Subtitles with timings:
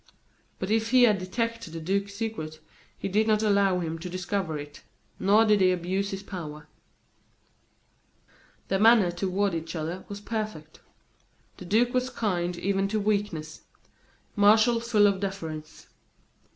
[0.57, 2.59] But if he had detected the duke's secret,
[2.97, 4.81] he did not allow him to discover it,
[5.19, 6.67] nor did he abuse his power.
[8.69, 10.79] Their manner toward each other was perfect.
[11.57, 13.61] The duke was kind even to weakness;
[14.35, 15.85] Martial full of deference.